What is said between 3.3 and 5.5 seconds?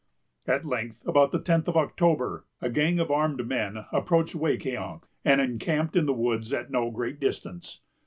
men approached Wecquetank, and